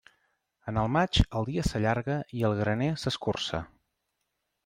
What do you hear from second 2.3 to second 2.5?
i